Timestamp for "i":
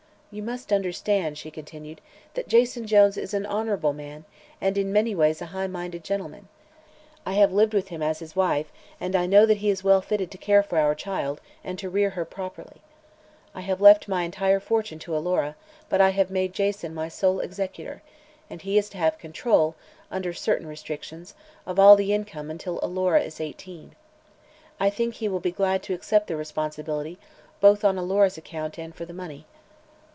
7.25-7.33, 9.13-9.25, 13.53-13.59, 15.99-16.11, 24.79-24.89